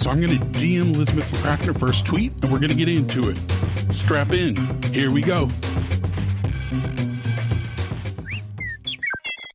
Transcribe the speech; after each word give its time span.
So 0.00 0.10
I'm 0.10 0.18
going 0.18 0.38
to 0.38 0.44
DM 0.58 0.94
Elizabeth 0.94 1.30
McCracken 1.30 1.66
her 1.66 1.74
first 1.74 2.06
tweet, 2.06 2.32
and 2.40 2.50
we're 2.50 2.58
going 2.58 2.70
to 2.70 2.74
get 2.74 2.88
into 2.88 3.28
it. 3.28 3.36
Strap 3.94 4.32
in. 4.32 4.82
Here 4.94 5.10
we 5.10 5.20
go. 5.20 5.50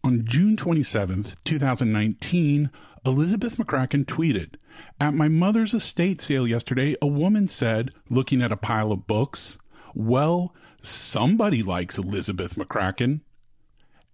On 0.03 0.23
June 0.23 0.55
27th, 0.55 1.35
2019, 1.45 2.69
Elizabeth 3.07 3.57
McCracken 3.57 4.05
tweeted, 4.05 4.53
At 5.01 5.15
my 5.15 5.29
mother's 5.29 5.73
estate 5.73 6.21
sale 6.21 6.47
yesterday, 6.47 6.95
a 7.01 7.07
woman 7.07 7.47
said, 7.47 7.89
looking 8.11 8.43
at 8.43 8.51
a 8.51 8.57
pile 8.57 8.91
of 8.91 9.07
books, 9.07 9.57
Well, 9.95 10.53
somebody 10.79 11.63
likes 11.63 11.97
Elizabeth 11.97 12.53
McCracken. 12.53 13.21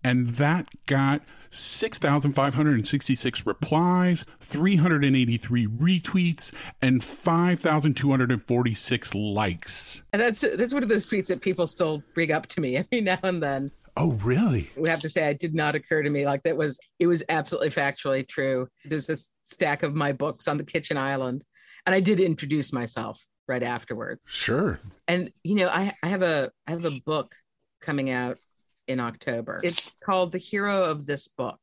And 0.03 0.27
that 0.29 0.67
got 0.85 1.21
6,566 1.51 3.45
replies, 3.45 4.25
383 4.39 5.67
retweets, 5.67 6.51
and 6.81 7.03
5,246 7.03 9.15
likes. 9.15 10.01
And 10.13 10.21
that's 10.21 10.39
that's 10.41 10.73
one 10.73 10.83
of 10.83 10.89
those 10.89 11.05
tweets 11.05 11.27
that 11.27 11.41
people 11.41 11.67
still 11.67 12.01
bring 12.13 12.31
up 12.31 12.47
to 12.47 12.61
me 12.61 12.77
every 12.91 13.01
now 13.01 13.19
and 13.23 13.43
then. 13.43 13.71
Oh, 13.97 14.13
really? 14.23 14.69
We 14.77 14.87
have 14.87 15.01
to 15.01 15.09
say 15.09 15.29
it 15.29 15.39
did 15.39 15.53
not 15.53 15.75
occur 15.75 16.01
to 16.01 16.09
me. 16.09 16.25
Like 16.25 16.43
that 16.43 16.55
was 16.55 16.79
it 16.99 17.07
was 17.07 17.23
absolutely 17.27 17.69
factually 17.69 18.25
true. 18.27 18.67
There's 18.85 19.07
this 19.07 19.31
stack 19.43 19.83
of 19.83 19.93
my 19.93 20.13
books 20.13 20.47
on 20.47 20.57
the 20.57 20.63
kitchen 20.63 20.97
island. 20.97 21.43
And 21.85 21.93
I 21.93 21.99
did 21.99 22.19
introduce 22.19 22.71
myself 22.71 23.25
right 23.47 23.63
afterwards. 23.63 24.25
Sure. 24.29 24.79
And 25.07 25.31
you 25.43 25.55
know, 25.55 25.67
I, 25.67 25.91
I 26.01 26.07
have 26.07 26.21
a 26.21 26.51
I 26.67 26.71
have 26.71 26.85
a 26.85 27.01
book 27.05 27.35
coming 27.81 28.09
out 28.09 28.37
in 28.87 28.99
October. 28.99 29.61
It's 29.63 29.93
called 30.03 30.31
The 30.31 30.37
Hero 30.37 30.83
of 30.85 31.05
This 31.05 31.27
Book. 31.27 31.59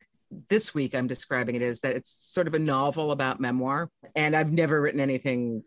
This 0.48 0.74
week, 0.74 0.95
I'm 0.95 1.06
describing 1.06 1.54
it 1.54 1.62
as 1.62 1.80
that 1.80 1.96
it's 1.96 2.10
sort 2.10 2.46
of 2.46 2.54
a 2.54 2.58
novel 2.58 3.12
about 3.12 3.41
memoir, 3.41 3.91
and 4.14 4.36
I've 4.36 4.52
never 4.52 4.80
written 4.80 5.00
anything 5.00 5.62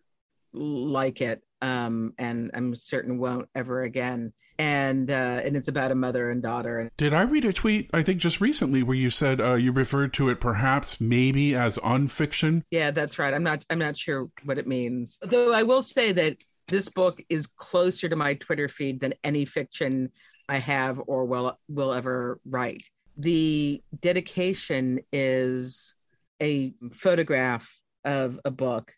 like 0.54 1.22
it, 1.22 1.42
um, 1.62 2.14
and 2.18 2.52
I'm 2.54 2.76
certain 2.76 3.18
won't 3.18 3.48
ever 3.56 3.84
again. 3.84 4.34
And 4.60 5.10
uh, 5.10 5.42
and 5.44 5.58
it's 5.58 5.70
about 5.70 5.92
a 5.92 5.96
mother 5.96 6.30
and 6.30 6.44
daughter. 6.44 6.92
Did 6.96 7.16
I 7.16 7.24
read 7.24 7.46
a 7.46 7.54
tweet, 7.54 7.90
I 7.94 8.04
think 8.04 8.20
just 8.20 8.40
recently, 8.40 8.84
where 8.84 8.98
you 8.98 9.10
said 9.10 9.42
uh, 9.42 9.56
you 9.56 9.72
referred 9.72 10.14
to 10.16 10.30
it 10.30 10.40
perhaps 10.40 11.02
maybe 11.02 11.56
as 11.56 11.80
unfiction? 11.84 12.64
yeah, 12.70 12.92
that's 12.92 13.18
right. 13.18 13.34
I'm 13.34 13.42
not 13.42 13.66
I'm 13.72 13.80
not 13.80 13.98
sure 13.98 14.30
what 14.44 14.60
it 14.60 14.68
means. 14.68 15.18
Though 15.24 15.54
I 15.54 15.64
will 15.64 15.82
say 15.82 16.12
that 16.12 16.38
this 16.68 16.90
book 16.90 17.22
is 17.30 17.48
closer 17.48 18.08
to 18.08 18.16
my 18.16 18.36
Twitter 18.36 18.70
feed 18.70 19.00
than 19.00 19.14
any 19.24 19.46
fiction 19.46 20.12
I 20.52 20.58
have 20.58 21.02
or 21.08 21.24
will 21.24 21.58
will 21.70 21.94
ever 21.94 22.42
write. 22.46 22.84
The 23.16 23.82
dedication 24.02 25.00
is 25.14 25.96
a 26.44 26.74
photograph 26.92 27.74
of 28.04 28.38
a 28.44 28.52
book 28.52 28.94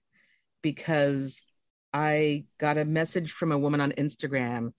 because 0.64 1.46
I 1.94 2.46
got 2.60 2.80
a 2.80 2.86
message 2.86 3.32
from 3.32 3.52
a 3.52 3.60
woman 3.60 3.82
on 3.82 3.92
Instagram 3.92 4.72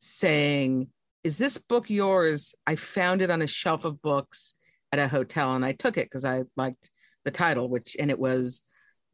saying, 0.00 0.88
Is 1.22 1.38
this 1.38 1.56
book 1.56 1.88
yours? 1.88 2.52
I 2.66 2.74
found 2.74 3.22
it 3.22 3.30
on 3.30 3.40
a 3.40 3.46
shelf 3.46 3.84
of 3.84 4.02
books 4.02 4.54
at 4.90 4.98
a 4.98 5.06
hotel 5.06 5.54
and 5.54 5.64
I 5.64 5.70
took 5.70 5.96
it 5.96 6.06
because 6.06 6.24
I 6.24 6.42
liked 6.56 6.90
the 7.24 7.30
title, 7.30 7.68
which, 7.68 7.96
and 7.96 8.10
it 8.10 8.18
was 8.18 8.60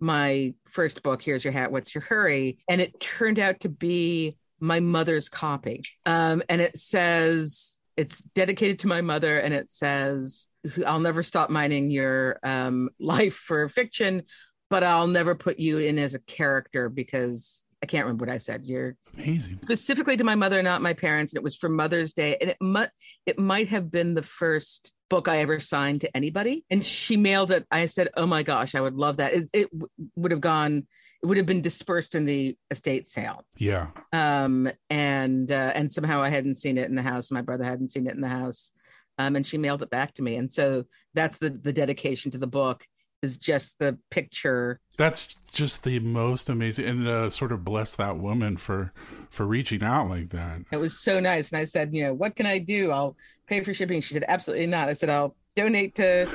my 0.01 0.55
first 0.65 1.03
book, 1.03 1.21
Here's 1.21 1.45
Your 1.45 1.53
Hat, 1.53 1.71
What's 1.71 1.95
Your 1.95 2.03
Hurry? 2.03 2.61
And 2.67 2.81
it 2.81 2.99
turned 2.99 3.39
out 3.39 3.61
to 3.61 3.69
be 3.69 4.39
my 4.65 4.81
mother's 4.81 5.29
copy. 5.29 5.83
Um, 6.07 6.43
and 6.49 6.61
it 6.61 6.77
says, 6.77 7.79
it's 7.97 8.21
dedicated 8.21 8.81
to 8.81 8.87
my 8.89 9.03
mother 9.03 9.39
and 9.39 9.53
it 9.53 9.71
says, 9.71 10.49
I'll 10.87 11.01
never 11.01 11.23
stop 11.23 11.51
mining 11.51 11.91
your 11.91 12.39
um, 12.43 12.89
life 12.99 13.35
for 13.35 13.69
fiction, 13.69 14.23
but 14.71 14.83
I'll 14.83 15.07
never 15.07 15.35
put 15.35 15.59
you 15.59 15.79
in 15.79 15.99
as 15.99 16.15
a 16.15 16.19
character 16.21 16.89
because 16.89 17.63
I 17.83 17.87
can't 17.87 18.07
remember 18.07 18.25
what 18.25 18.35
I 18.35 18.39
said. 18.39 18.65
You're 18.65 18.97
Amazing. 19.13 19.59
specifically 19.63 20.17
to 20.17 20.25
my 20.25 20.35
mother, 20.35 20.63
not 20.63 20.81
my 20.81 20.95
parents. 20.95 21.35
And 21.35 21.41
it 21.41 21.45
was 21.45 21.55
for 21.55 21.69
Mother's 21.69 22.15
Day. 22.15 22.39
And 22.41 22.49
it 22.49 22.57
might 22.59 22.89
it 23.27 23.39
might 23.39 23.69
have 23.69 23.91
been 23.91 24.15
the 24.15 24.23
first 24.23 24.95
book 25.11 25.29
I 25.29 25.39
ever 25.41 25.61
signed 25.61 26.01
to 26.01 26.17
anybody. 26.17 26.65
And 26.71 26.83
she 26.83 27.19
mailed 27.19 27.51
it. 27.51 27.67
I 27.71 27.85
said, 27.85 28.09
Oh 28.17 28.25
my 28.27 28.43
gosh, 28.43 28.75
I 28.75 28.81
would 28.81 28.95
love 28.95 29.19
that. 29.19 29.35
It, 29.35 29.51
it 29.53 29.71
w- 29.71 29.89
would 30.17 30.31
have 30.31 30.41
gone, 30.41 30.87
would 31.25 31.37
have 31.37 31.47
been 31.47 31.63
dispersed 31.63 32.15
in 32.15 32.25
the 32.25 32.57
estate 32.71 33.07
sale. 33.07 33.45
Yeah. 33.57 33.89
Um, 34.13 34.71
and 34.91 35.51
uh, 35.51 35.73
and 35.75 35.93
somehow 35.93 36.23
I 36.23 36.29
hadn't 36.29 36.57
seen 36.57 36.79
it 36.79 36.89
in 36.89 36.95
the 36.95 37.03
house. 37.03 37.31
My 37.31 37.43
brother 37.43 37.65
hadn't 37.65 37.91
seen 37.91 38.07
it 38.07 38.15
in 38.15 38.21
the 38.21 38.29
house. 38.29 38.73
Um, 39.17 39.37
and 39.37 39.47
she 39.47 39.59
mailed 39.59 39.83
it 39.83 39.91
back 39.91 40.13
to 40.15 40.23
me. 40.23 40.37
And 40.37 40.51
so 40.51 40.85
that's 41.15 41.39
the 41.39 41.51
the 41.51 41.73
dedication 41.73 42.31
to 42.33 42.39
the 42.39 42.47
book 42.47 42.87
is 43.23 43.39
just 43.39 43.79
the 43.79 43.99
picture 44.11 44.81
That's 44.99 45.35
just 45.51 45.83
the 45.83 45.99
most 45.99 46.49
amazing, 46.49 46.85
and 46.87 47.09
uh, 47.09 47.31
sort 47.31 47.53
of 47.53 47.65
bless 47.65 47.97
that 47.97 48.19
woman 48.19 48.57
for 48.57 48.93
for 49.31 49.47
reaching 49.47 49.83
out 49.83 50.09
like 50.09 50.31
that. 50.31 50.61
It 50.71 50.77
was 50.77 51.01
so 51.01 51.19
nice. 51.21 51.51
And 51.51 51.61
I 51.61 51.65
said, 51.65 51.95
you 51.95 52.03
know, 52.03 52.15
what 52.15 52.37
can 52.37 52.47
I 52.47 52.59
do? 52.59 52.93
I'll 52.93 53.17
pay 53.49 53.63
for 53.63 53.75
shipping. 53.75 54.01
She 54.01 54.15
said, 54.15 54.25
absolutely 54.29 54.67
not. 54.67 54.89
I 54.89 54.93
said, 54.93 55.11
I'll 55.11 55.35
donate 55.55 55.95
to 55.95 56.29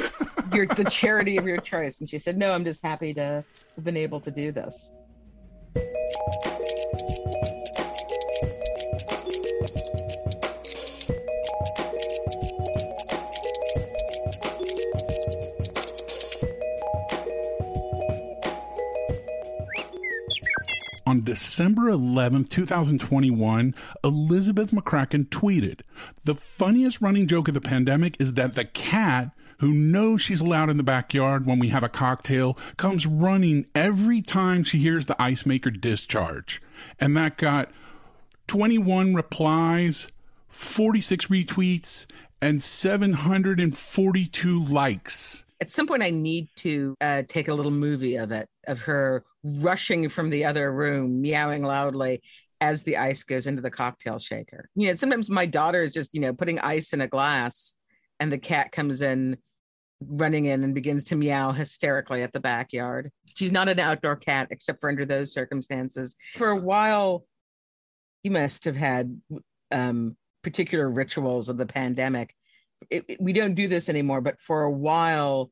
your 0.53 0.65
the 0.65 0.85
charity 0.85 1.37
of 1.37 1.45
your 1.45 1.57
choice. 1.57 1.99
And 1.99 2.09
she 2.09 2.17
said, 2.19 2.37
no, 2.37 2.53
I'm 2.53 2.63
just 2.63 2.81
happy 2.81 3.13
to 3.15 3.43
have 3.75 3.83
been 3.83 3.97
able 3.97 4.21
to 4.21 4.31
do 4.31 4.51
this. 4.51 4.93
On 21.05 21.23
December 21.23 21.89
11th, 21.89 22.49
2021, 22.49 23.73
Elizabeth 24.03 24.71
McCracken 24.71 25.27
tweeted, 25.27 25.81
The 26.23 26.35
funniest 26.35 27.01
running 27.01 27.27
joke 27.27 27.47
of 27.47 27.53
the 27.53 27.61
pandemic 27.61 28.19
is 28.19 28.33
that 28.33 28.55
the 28.55 28.65
cat, 28.65 29.31
who 29.59 29.71
knows 29.71 30.21
she's 30.21 30.41
allowed 30.41 30.69
in 30.69 30.77
the 30.77 30.83
backyard 30.83 31.45
when 31.45 31.59
we 31.59 31.69
have 31.69 31.83
a 31.83 31.89
cocktail, 31.89 32.57
comes 32.77 33.05
running 33.05 33.65
every 33.73 34.21
time 34.21 34.63
she 34.63 34.79
hears 34.79 35.05
the 35.05 35.21
ice 35.21 35.45
maker 35.45 35.69
discharge. 35.69 36.61
And 36.99 37.15
that 37.17 37.37
got 37.37 37.71
21 38.47 39.13
replies, 39.13 40.09
46 40.49 41.27
retweets, 41.27 42.05
and 42.41 42.61
742 42.61 44.63
likes. 44.65 45.43
At 45.61 45.71
some 45.71 45.87
point, 45.87 46.03
I 46.03 46.09
need 46.09 46.47
to 46.57 46.95
uh, 47.01 47.23
take 47.27 47.49
a 47.49 47.53
little 47.53 47.71
movie 47.71 48.15
of 48.15 48.31
it, 48.31 48.47
of 48.67 48.79
her 48.81 49.25
rushing 49.43 50.09
from 50.09 50.29
the 50.29 50.45
other 50.45 50.71
room, 50.71 51.21
meowing 51.21 51.63
loudly 51.63 52.21
as 52.61 52.83
the 52.83 52.97
ice 52.97 53.23
goes 53.23 53.47
into 53.47 53.61
the 53.61 53.71
cocktail 53.71 54.19
shaker. 54.19 54.69
You 54.75 54.89
know, 54.89 54.95
sometimes 54.95 55.29
my 55.29 55.45
daughter 55.45 55.81
is 55.81 55.93
just, 55.93 56.13
you 56.13 56.21
know, 56.21 56.33
putting 56.33 56.59
ice 56.59 56.93
in 56.93 57.01
a 57.01 57.07
glass 57.07 57.75
and 58.19 58.31
the 58.31 58.37
cat 58.37 58.71
comes 58.71 59.01
in 59.01 59.37
running 60.01 60.45
in 60.45 60.63
and 60.63 60.73
begins 60.73 61.03
to 61.05 61.15
meow 61.15 61.51
hysterically 61.51 62.23
at 62.23 62.33
the 62.33 62.39
backyard. 62.39 63.11
She's 63.35 63.51
not 63.51 63.69
an 63.69 63.79
outdoor 63.79 64.15
cat 64.15 64.47
except 64.51 64.79
for 64.79 64.89
under 64.89 65.05
those 65.05 65.33
circumstances. 65.33 66.15
For 66.35 66.49
a 66.49 66.55
while, 66.55 67.25
you 68.23 68.31
must 68.31 68.65
have 68.65 68.75
had 68.75 69.19
um, 69.71 70.15
particular 70.41 70.89
rituals 70.89 71.49
of 71.49 71.57
the 71.57 71.65
pandemic. 71.65 72.33
It, 72.89 73.05
it- 73.07 73.21
we 73.21 73.33
don't 73.33 73.55
do 73.55 73.67
this 73.67 73.89
anymore, 73.89 74.21
but 74.21 74.39
for 74.39 74.63
a 74.63 74.71
while, 74.71 75.51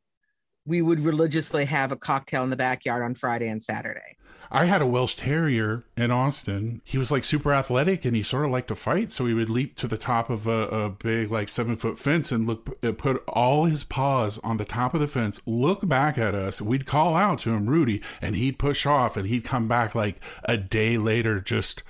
we 0.68 0.82
would 0.82 1.00
religiously 1.00 1.66
have 1.66 1.92
a 1.92 1.96
cocktail 1.96 2.44
in 2.44 2.50
the 2.50 2.56
backyard 2.56 3.04
on 3.04 3.16
Friday 3.16 3.48
and 3.48 3.64
Saturday. 3.64 4.18
I 4.50 4.66
had 4.66 4.82
a 4.82 4.86
Welsh 4.86 5.16
Terrier 5.16 5.84
in 5.98 6.12
Austin. 6.12 6.82
He 6.86 6.98
was 6.98 7.12
like 7.12 7.24
super 7.24 7.52
athletic 7.54 8.06
and 8.06 8.16
he 8.16 8.24
sort 8.24 8.46
of 8.46 8.52
liked 8.52 8.70
to 8.70 8.76
fight. 8.76 9.12
So 9.12 9.26
he 9.26 9.34
would 9.34 9.50
leap 9.50 9.76
to 9.78 9.88
the 9.88 9.98
top 9.98 10.30
of 10.30 10.48
a, 10.48 10.68
a 10.68 10.90
big, 10.90 11.32
like 11.32 11.50
seven 11.50 11.76
foot 11.76 12.00
fence 12.00 12.32
and 12.32 12.48
look, 12.48 12.78
uh, 12.84 12.94
put 12.94 13.24
all 13.28 13.66
his 13.66 13.84
paws 13.84 14.40
on 14.40 14.58
the 14.58 14.66
top 14.66 14.94
of 14.94 15.02
the 15.02 15.08
fence, 15.08 15.42
look 15.46 15.88
back 15.88 16.18
at 16.18 16.36
us. 16.36 16.62
We'd 16.62 16.86
call 16.86 17.16
out 17.16 17.40
to 17.40 17.52
him, 17.52 17.66
Rudy, 17.66 18.02
and 18.22 18.36
he'd 18.36 18.60
push 18.60 18.86
off 18.86 19.18
and 19.18 19.28
he'd 19.28 19.44
come 19.44 19.68
back 19.68 19.96
like 19.96 20.22
a 20.46 20.58
day 20.58 20.98
later, 20.98 21.42
just 21.42 21.84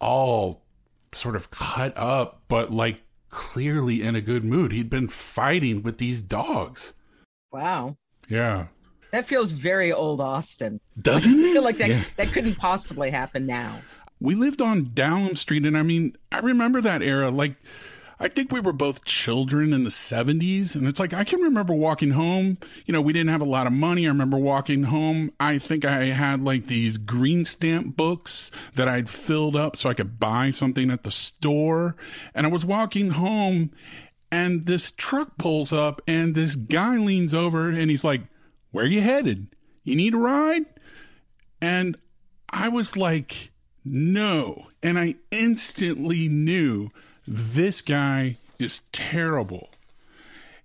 all 0.00 0.62
sort 1.12 1.36
of 1.36 1.50
cut 1.50 1.92
up, 1.96 2.42
but 2.48 2.72
like 2.72 3.02
clearly 3.28 4.02
in 4.02 4.14
a 4.14 4.20
good 4.20 4.44
mood. 4.44 4.72
He'd 4.72 4.90
been 4.90 5.08
fighting 5.08 5.82
with 5.82 5.98
these 5.98 6.22
dogs. 6.22 6.94
Wow. 7.52 7.96
Yeah. 8.28 8.66
That 9.10 9.26
feels 9.26 9.52
very 9.52 9.92
old 9.92 10.20
Austin. 10.20 10.80
Doesn't 11.00 11.38
it? 11.38 11.50
I 11.50 11.52
feel 11.52 11.62
like 11.62 11.78
that, 11.78 11.90
Yeah. 11.90 12.04
that 12.16 12.32
couldn't 12.32 12.54
possibly 12.56 13.10
happen 13.10 13.46
now. 13.46 13.82
we 14.20 14.36
lived 14.36 14.62
on 14.62 14.90
Downham 14.94 15.34
Street, 15.34 15.66
and 15.66 15.76
I 15.76 15.82
mean, 15.82 16.16
I 16.30 16.38
remember 16.38 16.80
that 16.80 17.02
era. 17.02 17.28
Like, 17.28 17.56
I 18.20 18.28
think 18.28 18.52
we 18.52 18.60
were 18.60 18.72
both 18.72 19.04
children 19.04 19.72
in 19.72 19.82
the 19.82 19.90
70s, 19.90 20.76
and 20.76 20.86
it's 20.86 21.00
like 21.00 21.12
I 21.12 21.24
can 21.24 21.40
remember 21.40 21.74
walking 21.74 22.10
home. 22.12 22.56
You 22.86 22.92
know, 22.92 23.00
we 23.00 23.12
didn't 23.12 23.30
have 23.30 23.40
a 23.40 23.44
lot 23.44 23.66
of 23.66 23.72
money. 23.72 24.04
I 24.06 24.10
remember 24.10 24.36
walking 24.38 24.84
home. 24.84 25.32
I 25.40 25.58
think 25.58 25.84
I 25.84 26.04
had 26.04 26.40
like 26.40 26.66
these 26.66 26.98
green 26.98 27.44
stamp 27.44 27.96
books 27.96 28.52
that 28.76 28.86
I'd 28.86 29.08
filled 29.10 29.56
up 29.56 29.74
so 29.76 29.90
I 29.90 29.94
could 29.94 30.20
buy 30.20 30.52
something 30.52 30.88
at 30.92 31.02
the 31.02 31.10
store. 31.10 31.96
And 32.32 32.46
I 32.46 32.48
was 32.48 32.64
walking 32.64 33.10
home, 33.10 33.72
and 34.32 34.66
this 34.66 34.90
truck 34.90 35.38
pulls 35.38 35.72
up, 35.72 36.02
and 36.08 36.34
this 36.34 36.56
guy 36.56 36.96
leans 36.96 37.34
over, 37.34 37.68
and 37.68 37.88
he's 37.88 38.02
like, 38.02 38.22
Where 38.72 38.86
you 38.86 39.00
headed? 39.00 39.46
You 39.84 39.94
need 39.94 40.14
a 40.14 40.18
ride? 40.18 40.64
And 41.60 41.96
I 42.50 42.68
was 42.68 42.96
like, 42.96 43.50
no. 43.84 44.68
And 44.82 44.98
I 44.98 45.16
instantly 45.30 46.28
knew 46.28 46.90
this 47.26 47.82
guy 47.82 48.36
is 48.58 48.82
terrible. 48.92 49.70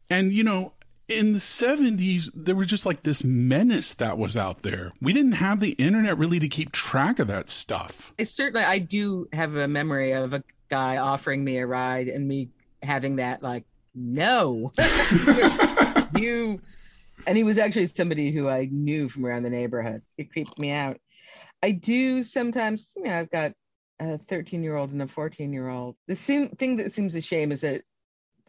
And, 0.09 0.33
you 0.33 0.43
know, 0.43 0.73
in 1.07 1.33
the 1.33 1.39
70s, 1.39 2.29
there 2.33 2.55
was 2.55 2.67
just 2.67 2.85
like 2.85 3.03
this 3.03 3.23
menace 3.23 3.93
that 3.95 4.17
was 4.17 4.35
out 4.35 4.63
there. 4.63 4.91
We 5.01 5.13
didn't 5.13 5.33
have 5.33 5.59
the 5.59 5.71
internet 5.71 6.17
really 6.17 6.39
to 6.39 6.47
keep 6.47 6.71
track 6.71 7.19
of 7.19 7.27
that 7.27 7.49
stuff. 7.49 8.13
I 8.19 8.23
certainly, 8.23 8.65
I 8.65 8.79
do 8.79 9.27
have 9.33 9.55
a 9.55 9.67
memory 9.67 10.11
of 10.11 10.33
a 10.33 10.43
guy 10.69 10.97
offering 10.97 11.43
me 11.43 11.57
a 11.59 11.67
ride 11.67 12.07
and 12.07 12.27
me 12.27 12.49
having 12.81 13.17
that, 13.17 13.41
like, 13.41 13.65
no, 13.95 14.71
you. 16.15 16.61
And 17.25 17.35
he 17.35 17.43
was 17.43 17.57
actually 17.57 17.87
somebody 17.87 18.31
who 18.31 18.47
I 18.47 18.69
knew 18.71 19.09
from 19.09 19.25
around 19.25 19.43
the 19.43 19.49
neighborhood. 19.49 20.01
It 20.17 20.31
creeped 20.31 20.57
me 20.59 20.71
out. 20.71 20.97
I 21.63 21.71
do 21.71 22.23
sometimes, 22.23 22.93
you 22.95 23.03
know, 23.03 23.17
I've 23.17 23.31
got 23.31 23.53
a 23.99 24.17
13 24.17 24.63
year 24.63 24.75
old 24.75 24.91
and 24.91 25.01
a 25.01 25.07
14 25.07 25.51
year 25.51 25.69
old. 25.69 25.95
The 26.07 26.15
thing, 26.15 26.49
thing 26.49 26.75
that 26.77 26.93
seems 26.93 27.15
a 27.15 27.21
shame 27.21 27.51
is 27.51 27.61
that 27.61 27.81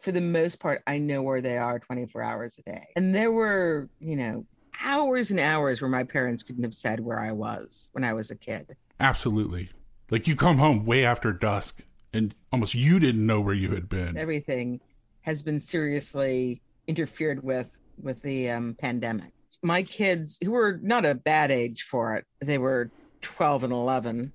for 0.00 0.12
the 0.12 0.20
most 0.20 0.60
part, 0.60 0.82
I 0.86 0.98
know 0.98 1.22
where 1.22 1.40
they 1.40 1.56
are 1.56 1.78
24 1.78 2.22
hours 2.22 2.58
a 2.58 2.70
day. 2.70 2.86
And 2.94 3.14
there 3.14 3.32
were, 3.32 3.88
you 3.98 4.16
know, 4.16 4.46
hours 4.80 5.30
and 5.30 5.40
hours 5.40 5.80
where 5.80 5.90
my 5.90 6.04
parents 6.04 6.42
couldn't 6.42 6.62
have 6.62 6.74
said 6.74 7.00
where 7.00 7.18
I 7.18 7.32
was 7.32 7.88
when 7.92 8.04
I 8.04 8.12
was 8.12 8.30
a 8.30 8.36
kid. 8.36 8.76
Absolutely. 9.00 9.70
Like 10.10 10.26
you 10.26 10.36
come 10.36 10.58
home 10.58 10.84
way 10.84 11.04
after 11.04 11.32
dusk 11.32 11.84
and 12.12 12.34
almost 12.52 12.74
you 12.74 12.98
didn't 12.98 13.26
know 13.26 13.40
where 13.40 13.54
you 13.54 13.70
had 13.74 13.88
been. 13.88 14.16
Everything 14.16 14.80
has 15.22 15.42
been 15.42 15.60
seriously 15.60 16.60
interfered 16.86 17.42
with 17.42 17.70
with 18.02 18.22
the 18.22 18.50
um, 18.50 18.76
pandemic. 18.78 19.32
My 19.62 19.82
kids, 19.82 20.38
who 20.42 20.52
were 20.52 20.78
not 20.82 21.04
a 21.04 21.14
bad 21.14 21.50
age 21.50 21.82
for 21.82 22.14
it, 22.14 22.24
they 22.40 22.58
were 22.58 22.90
12 23.22 23.64
and 23.64 23.72
11, 23.72 24.32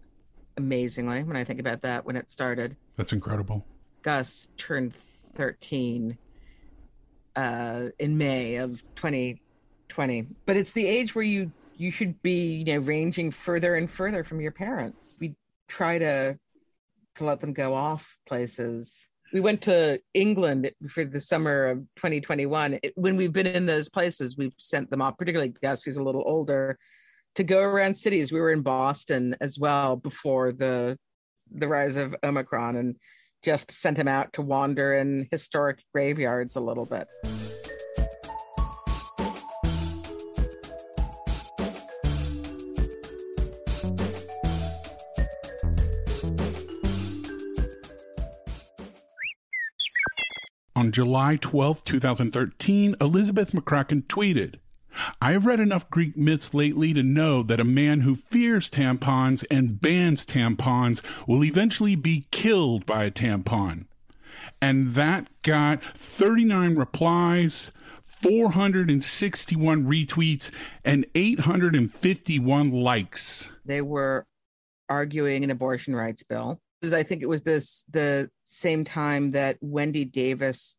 amazingly, 0.57 1.23
when 1.23 1.37
I 1.37 1.45
think 1.45 1.61
about 1.61 1.81
that, 1.83 2.05
when 2.05 2.17
it 2.17 2.29
started. 2.29 2.75
That's 2.97 3.13
incredible. 3.13 3.65
Gus 4.01 4.49
turned 4.57 4.95
13 4.95 6.17
uh, 7.35 7.83
in 7.99 8.17
May 8.17 8.57
of 8.57 8.83
2020. 8.95 10.27
But 10.45 10.57
it's 10.57 10.73
the 10.73 10.85
age 10.85 11.15
where 11.15 11.23
you 11.23 11.51
you 11.75 11.89
should 11.89 12.21
be, 12.21 12.57
you 12.57 12.65
know, 12.65 12.79
ranging 12.79 13.31
further 13.31 13.75
and 13.75 13.89
further 13.89 14.23
from 14.23 14.39
your 14.39 14.51
parents. 14.51 15.15
We 15.19 15.35
try 15.67 15.97
to 15.97 16.37
to 17.15 17.25
let 17.25 17.39
them 17.39 17.53
go 17.53 17.73
off 17.73 18.17
places. 18.27 19.07
We 19.33 19.39
went 19.39 19.61
to 19.63 19.99
England 20.13 20.69
for 20.89 21.05
the 21.05 21.19
summer 21.19 21.65
of 21.65 21.79
2021. 21.95 22.79
When 22.95 23.15
we've 23.15 23.33
been 23.33 23.47
in 23.47 23.65
those 23.65 23.89
places, 23.89 24.37
we've 24.37 24.53
sent 24.57 24.91
them 24.91 25.01
off, 25.01 25.17
particularly 25.17 25.53
Gus, 25.61 25.83
who's 25.83 25.97
a 25.97 26.03
little 26.03 26.23
older, 26.25 26.77
to 27.35 27.43
go 27.43 27.61
around 27.61 27.95
cities. 27.95 28.31
We 28.31 28.39
were 28.39 28.51
in 28.51 28.61
Boston 28.61 29.35
as 29.41 29.57
well 29.57 29.95
before 29.95 30.51
the 30.51 30.97
the 31.51 31.67
rise 31.67 31.97
of 31.97 32.15
Omicron, 32.23 32.75
and 32.77 32.95
just 33.43 33.71
sent 33.71 33.97
him 33.97 34.07
out 34.07 34.33
to 34.33 34.41
wander 34.41 34.93
in 34.93 35.27
historic 35.31 35.83
graveyards 35.93 36.55
a 36.55 36.61
little 36.61 36.85
bit. 36.85 37.07
July 50.93 51.37
12, 51.41 51.83
2013, 51.83 52.95
Elizabeth 53.01 53.51
McCracken 53.51 54.03
tweeted, 54.03 54.57
I 55.19 55.31
have 55.31 55.47
read 55.47 55.59
enough 55.59 55.89
Greek 55.89 56.15
myths 56.15 56.53
lately 56.53 56.93
to 56.93 57.01
know 57.01 57.41
that 57.41 57.59
a 57.59 57.63
man 57.63 58.01
who 58.01 58.13
fears 58.13 58.69
tampons 58.69 59.43
and 59.49 59.81
bans 59.81 60.23
tampons 60.23 61.01
will 61.27 61.43
eventually 61.43 61.95
be 61.95 62.27
killed 62.29 62.85
by 62.85 63.05
a 63.05 63.11
tampon. 63.11 63.85
And 64.61 64.93
that 64.93 65.27
got 65.41 65.83
39 65.83 66.75
replies, 66.75 67.71
461 68.05 69.85
retweets, 69.85 70.51
and 70.85 71.07
851 71.15 72.71
likes. 72.71 73.51
They 73.65 73.81
were 73.81 74.27
arguing 74.89 75.43
an 75.43 75.49
abortion 75.49 75.95
rights 75.95 76.21
bill. 76.21 76.61
I 76.83 77.01
think 77.01 77.23
it 77.23 77.29
was 77.29 77.41
this 77.41 77.83
the 77.89 78.29
same 78.43 78.83
time 78.83 79.31
that 79.31 79.57
Wendy 79.61 80.05
Davis 80.05 80.75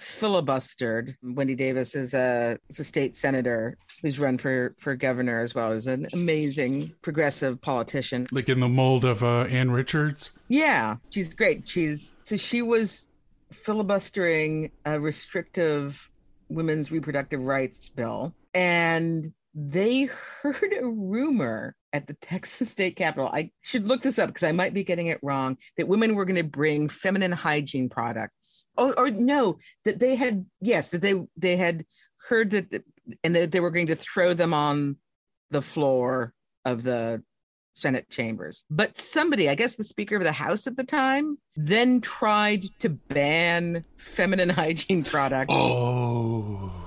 filibustered. 0.00 1.14
Wendy 1.22 1.54
Davis 1.54 1.94
is 1.94 2.14
a, 2.14 2.56
is 2.68 2.80
a 2.80 2.84
state 2.84 3.16
senator 3.16 3.76
who's 4.02 4.18
run 4.18 4.38
for, 4.38 4.74
for 4.78 4.94
governor 4.94 5.40
as 5.40 5.54
well 5.54 5.72
as 5.72 5.86
an 5.86 6.06
amazing 6.12 6.92
progressive 7.02 7.60
politician. 7.60 8.26
Like 8.32 8.48
in 8.48 8.60
the 8.60 8.68
mold 8.68 9.04
of 9.04 9.22
uh, 9.22 9.42
Ann 9.42 9.70
Richards? 9.70 10.32
Yeah, 10.48 10.96
she's 11.10 11.34
great. 11.34 11.68
She's 11.68 12.16
so 12.22 12.36
she 12.36 12.62
was 12.62 13.08
filibustering 13.50 14.70
a 14.84 15.00
restrictive 15.00 16.10
women's 16.48 16.90
reproductive 16.90 17.40
rights 17.40 17.88
bill. 17.88 18.34
And 18.54 19.32
they 19.58 20.04
heard 20.42 20.74
a 20.80 20.86
rumor 20.86 21.74
at 21.92 22.06
the 22.06 22.14
Texas 22.14 22.70
State 22.70 22.96
Capitol. 22.96 23.30
I 23.32 23.50
should 23.62 23.86
look 23.86 24.02
this 24.02 24.18
up 24.18 24.28
because 24.28 24.44
I 24.44 24.52
might 24.52 24.74
be 24.74 24.84
getting 24.84 25.08
it 25.08 25.18
wrong. 25.22 25.58
That 25.76 25.88
women 25.88 26.14
were 26.14 26.24
going 26.24 26.36
to 26.36 26.44
bring 26.44 26.88
feminine 26.88 27.32
hygiene 27.32 27.88
products. 27.88 28.66
Oh, 28.76 28.92
or 28.96 29.10
no, 29.10 29.58
that 29.84 29.98
they 29.98 30.14
had 30.14 30.46
yes, 30.60 30.90
that 30.90 31.02
they 31.02 31.14
they 31.36 31.56
had 31.56 31.84
heard 32.28 32.50
that, 32.50 32.84
and 33.24 33.34
that 33.34 33.50
they 33.50 33.60
were 33.60 33.70
going 33.70 33.88
to 33.88 33.96
throw 33.96 34.32
them 34.32 34.54
on 34.54 34.96
the 35.50 35.62
floor 35.62 36.32
of 36.64 36.82
the 36.82 37.22
Senate 37.74 38.10
chambers. 38.10 38.64
But 38.70 38.96
somebody, 38.96 39.48
I 39.48 39.54
guess 39.54 39.76
the 39.76 39.84
Speaker 39.84 40.16
of 40.16 40.24
the 40.24 40.32
House 40.32 40.66
at 40.66 40.76
the 40.76 40.84
time, 40.84 41.38
then 41.56 42.00
tried 42.00 42.64
to 42.80 42.90
ban 42.90 43.84
feminine 43.96 44.48
hygiene 44.48 45.04
products. 45.04 45.52
Oh, 45.54 46.77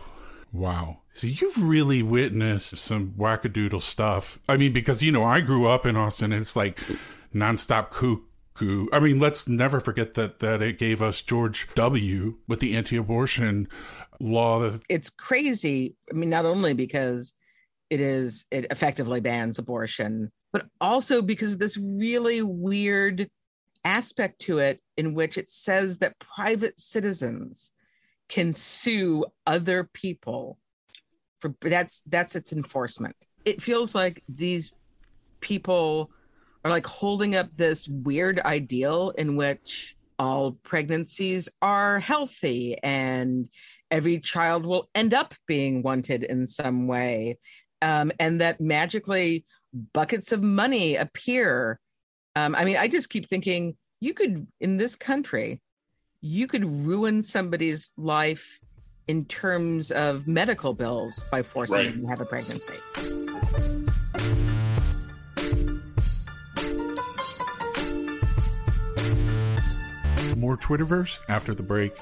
wow. 0.51 1.00
So 1.13 1.27
you've 1.27 1.62
really 1.62 2.03
witnessed 2.03 2.77
some 2.77 3.13
wackadoodle 3.18 3.81
stuff. 3.81 4.39
I 4.48 4.57
mean, 4.57 4.74
because 4.74 5.03
you 5.03 5.12
know, 5.12 5.24
I 5.24 5.42
grew 5.42 5.68
up 5.68 5.86
in 5.86 5.95
Austin, 5.95 6.31
and 6.31 6.42
it's 6.42 6.56
like 6.56 6.80
nonstop 7.33 7.92
cuckoo. 7.92 8.88
I 8.94 9.00
mean, 9.00 9.19
let's 9.19 9.48
never 9.48 9.80
forget 9.80 10.13
that 10.15 10.39
that 10.39 10.62
it 10.62 10.77
gave 10.77 11.01
us 11.01 11.21
George 11.21 11.68
W. 11.75 12.38
with 12.48 12.59
the 12.59 12.75
anti-abortion 12.75 13.68
law. 14.19 14.77
It's 14.89 15.09
crazy. 15.09 15.95
I 16.12 16.15
mean, 16.15 16.30
not 16.30 16.45
only 16.45 16.74
because 16.74 17.33
it 17.89 18.00
is 18.00 18.45
it 18.51 18.68
effectively 18.71 19.19
bans 19.19 19.59
abortion, 19.59 20.31
but 20.53 20.65
also 20.79 21.22
because 21.22 21.51
of 21.51 21.60
this 21.60 21.77
really 21.77 22.41
weird 22.41 23.29
aspect 23.84 24.41
to 24.43 24.60
it 24.60 24.79
in 24.96 25.13
which 25.13 25.38
it 25.38 25.50
says 25.50 25.98
that 25.98 26.20
private 26.20 26.79
citizens 26.79 27.72
can 28.32 28.54
sue 28.54 29.26
other 29.46 29.84
people 29.92 30.58
for 31.42 31.54
that's 31.60 32.02
that's 32.08 32.38
its 32.38 32.54
enforcement. 32.54 33.16
It 33.44 33.62
feels 33.62 33.94
like 33.94 34.24
these 34.30 34.72
people 35.42 36.10
are 36.64 36.72
like 36.72 36.86
holding 36.86 37.36
up 37.36 37.50
this 37.58 37.90
weird 37.90 38.40
ideal 38.40 39.10
in 39.18 39.36
which 39.36 39.98
all 40.18 40.54
pregnancies 40.64 41.50
are 41.62 42.00
healthy 42.00 42.78
and 42.84 43.50
every 43.90 44.20
child 44.20 44.66
will 44.66 44.88
end 44.96 45.14
up 45.14 45.34
being 45.46 45.84
wanted 45.84 46.24
in 46.24 46.48
some 46.48 46.88
way 46.88 47.38
um, 47.82 48.14
and 48.20 48.40
that 48.40 48.62
magically 48.62 49.44
buckets 49.94 50.32
of 50.32 50.42
money 50.42 50.96
appear. 50.96 51.80
Um, 52.38 52.56
i 52.56 52.64
mean 52.64 52.78
i 52.78 52.88
just 52.88 53.10
keep 53.10 53.28
thinking 53.28 53.76
you 54.00 54.14
could 54.14 54.48
in 54.62 54.78
this 54.78 54.96
country 54.96 55.60
you 56.22 56.48
could 56.48 56.63
ruin 56.63 57.24
somebody's 57.24 57.92
life 57.98 58.60
in 59.08 59.25
terms 59.25 59.92
of 59.92 60.28
medical 60.28 60.74
bills 60.74 61.24
by 61.32 61.42
forcing 61.42 61.75
right. 61.75 61.92
them 61.92 62.01
to 62.04 62.08
have 62.08 62.22
a 62.22 62.25
pregnancy. 62.25 62.75
More 70.38 70.58
Twitterverse 70.58 71.20
after 71.28 71.54
the 71.54 71.63
break. 71.63 71.94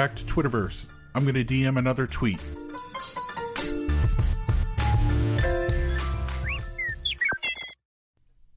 Back 0.00 0.16
to 0.16 0.24
Twitterverse. 0.24 0.86
I'm 1.14 1.24
going 1.24 1.34
to 1.34 1.44
DM 1.44 1.76
another 1.76 2.06
tweet. 2.06 2.40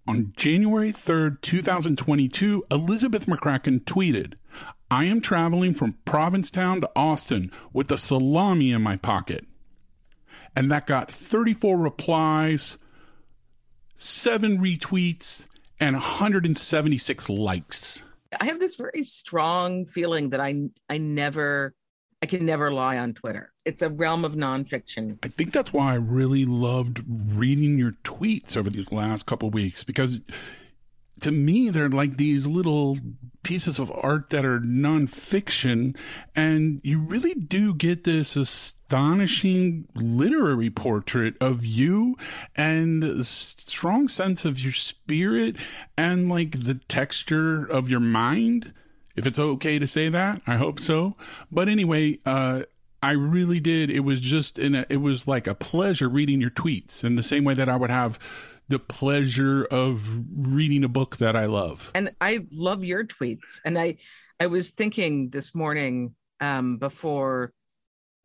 On 0.08 0.32
January 0.38 0.94
3rd, 0.94 1.42
2022, 1.42 2.64
Elizabeth 2.72 3.26
McCracken 3.26 3.84
tweeted, 3.84 4.36
I 4.90 5.04
am 5.04 5.20
traveling 5.20 5.74
from 5.74 5.98
Provincetown 6.06 6.80
to 6.80 6.90
Austin 6.96 7.52
with 7.74 7.92
a 7.92 7.98
salami 7.98 8.72
in 8.72 8.82
my 8.82 8.96
pocket. 8.96 9.46
And 10.56 10.72
that 10.72 10.88
got 10.88 11.12
34 11.12 11.78
replies, 11.78 12.78
seven 13.98 14.60
retweets, 14.60 15.46
and 15.78 15.98
176 15.98 17.28
likes. 17.28 18.02
I 18.40 18.46
have 18.46 18.60
this 18.60 18.76
very 18.76 19.04
strong 19.04 19.86
feeling 19.86 20.30
that 20.32 20.40
I 20.40 20.70
I 20.90 20.98
never 20.98 21.74
I 22.22 22.26
can 22.26 22.46
never 22.46 22.72
lie 22.72 22.98
on 22.98 23.14
Twitter. 23.14 23.52
It's 23.66 23.82
a 23.82 23.90
realm 23.90 24.24
of 24.24 24.34
nonfiction. 24.34 25.20
I 25.24 25.28
think 25.28 25.52
that's 25.52 25.74
why 25.74 25.92
I 25.92 25.96
really 25.96 26.46
loved 26.46 27.04
reading 27.08 27.78
your 27.78 27.92
tweets 28.04 28.56
over 28.56 28.70
these 28.70 28.94
last 28.94 29.26
couple 29.26 29.50
weeks 29.50 29.84
because 29.84 30.22
to 31.22 31.32
me, 31.32 31.70
they're 31.70 31.90
like 31.90 32.18
these 32.18 32.48
little 32.48 32.98
pieces 33.44 33.78
of 33.78 33.92
art 34.02 34.30
that 34.30 34.46
are 34.46 34.60
nonfiction. 34.60 35.96
And 36.36 36.82
you 36.84 37.00
really 37.00 37.34
do 37.34 37.74
get 37.74 38.04
this 38.04 38.36
astonishing 38.36 39.88
literary 39.96 40.70
portrait 40.70 41.36
of 41.42 41.66
you 41.66 42.18
and 42.56 43.04
a 43.04 43.24
strong 43.24 44.08
sense 44.08 44.46
of 44.46 44.60
your 44.60 44.72
spirit 44.72 45.58
and 45.98 46.30
like 46.30 46.64
the 46.64 46.76
texture 46.88 47.66
of 47.66 47.90
your 47.90 48.00
mind. 48.00 48.74
If 49.16 49.28
it's 49.28 49.40
okay 49.40 49.78
to 49.78 49.88
say 49.88 50.10
that, 50.10 50.42
I 50.48 50.56
hope 50.56 50.80
so. 50.80 51.16
But 51.52 51.70
anyway, 51.70 52.20
uh, 52.26 52.64
I 53.04 53.12
really 53.12 53.60
did. 53.60 53.90
It 53.90 54.00
was 54.00 54.22
just 54.22 54.58
in 54.58 54.76
a, 54.76 54.86
it 54.90 54.98
was 54.98 55.28
like 55.28 55.46
a 55.46 55.54
pleasure 55.54 56.08
reading 56.08 56.40
your 56.40 56.50
tweets 56.50 57.04
in 57.04 57.16
the 57.16 57.22
same 57.22 57.44
way 57.44 57.54
that 57.54 57.70
I 57.70 57.76
would 57.76 57.90
have 57.90 58.18
the 58.74 58.80
pleasure 58.80 59.66
of 59.66 60.02
reading 60.36 60.84
a 60.84 60.88
book 60.88 61.18
that 61.18 61.36
I 61.36 61.46
love. 61.46 61.92
And 61.94 62.10
I 62.20 62.48
love 62.52 62.84
your 62.84 63.04
tweets. 63.04 63.62
And 63.64 63.78
I 63.78 63.98
I 64.40 64.48
was 64.48 64.72
thinking 64.72 65.30
this 65.30 65.54
morning 65.54 66.16
um, 66.40 66.78
before 66.78 67.54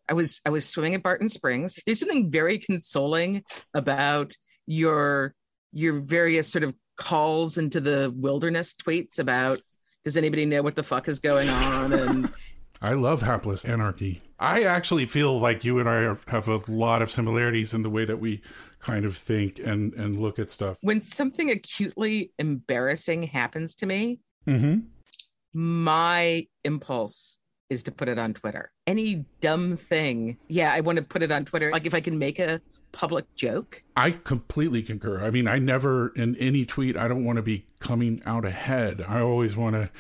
I 0.09 0.14
was 0.14 0.40
I 0.47 0.50
was 0.50 0.67
swimming 0.67 0.95
at 0.95 1.02
Barton 1.02 1.28
Springs. 1.28 1.78
There's 1.85 2.00
something 2.00 2.31
very 2.31 2.59
consoling 2.59 3.45
about 3.75 4.33
your 4.67 5.35
your 5.75 6.00
various 6.00 6.49
sort 6.49 6.64
of 6.64 6.75
calls 6.97 7.59
into 7.59 7.78
the 7.78 8.11
wilderness 8.17 8.75
tweets 8.75 9.19
about 9.19 9.61
does 10.05 10.17
anybody 10.17 10.47
know 10.47 10.62
what 10.62 10.76
the 10.76 10.83
fuck 10.83 11.09
is 11.09 11.21
going 11.21 11.50
on 11.50 11.93
and 11.93 12.33
I 12.80 12.92
love 12.92 13.23
hapless 13.23 13.64
anarchy. 13.64 14.23
I 14.38 14.62
actually 14.62 15.06
feel 15.06 15.38
like 15.40 15.64
you 15.64 15.80
and 15.80 15.88
I 15.88 16.14
have 16.28 16.47
a 16.49 16.62
lot 16.68 17.02
of 17.02 17.11
similarities 17.11 17.75
in 17.75 17.82
the 17.82 17.90
way 17.90 18.04
that 18.04 18.20
we 18.20 18.40
kind 18.78 19.04
of 19.04 19.16
think 19.16 19.58
and 19.58 19.92
and 19.94 20.20
look 20.20 20.38
at 20.38 20.50
stuff. 20.50 20.76
When 20.80 21.00
something 21.00 21.50
acutely 21.50 22.32
embarrassing 22.38 23.25
happens 23.25 23.75
to 23.76 23.87
me, 23.87 24.20
mm-hmm. 24.47 24.80
my 25.52 26.47
impulse 26.64 27.40
is 27.68 27.82
to 27.82 27.92
put 27.92 28.08
it 28.08 28.18
on 28.18 28.32
Twitter. 28.32 28.70
Any 28.87 29.26
dumb 29.40 29.76
thing, 29.76 30.38
yeah, 30.49 30.73
I 30.73 30.80
want 30.80 30.97
to 30.97 31.04
put 31.04 31.23
it 31.23 31.32
on 31.32 31.44
Twitter. 31.44 31.73
Like 31.73 31.87
if 31.87 31.94
I 31.94 32.00
can 32.00 32.18
make 32.18 32.38
a 32.38 32.61
public 32.92 33.32
joke. 33.35 33.82
I 33.97 34.12
completely 34.12 34.82
concur. 34.82 35.23
I 35.23 35.30
mean, 35.30 35.49
I 35.49 35.58
never 35.58 36.08
in 36.11 36.37
any 36.37 36.64
tweet 36.64 36.97
I 36.97 37.08
don't 37.08 37.25
want 37.25 37.37
to 37.37 37.42
be 37.42 37.66
coming 37.80 38.23
out 38.25 38.44
ahead. 38.44 39.04
I 39.06 39.20
always 39.20 39.56
want 39.56 39.75
to 39.75 39.90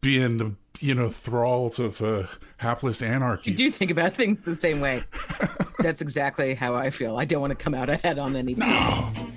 be 0.00 0.20
in 0.20 0.38
the 0.38 0.54
you 0.80 0.94
know 0.94 1.08
thralls 1.08 1.78
of 1.78 2.00
uh, 2.02 2.24
hapless 2.58 3.02
anarchy. 3.02 3.50
You 3.50 3.56
do 3.56 3.70
think 3.70 3.90
about 3.90 4.14
things 4.14 4.40
the 4.42 4.56
same 4.56 4.80
way. 4.80 5.04
That's 5.78 6.00
exactly 6.00 6.54
how 6.54 6.74
I 6.74 6.90
feel. 6.90 7.16
I 7.18 7.24
don't 7.24 7.40
want 7.40 7.56
to 7.56 7.62
come 7.62 7.74
out 7.74 7.88
ahead 7.88 8.18
on 8.18 8.36
anything. 8.36 8.68
No. 8.68 9.27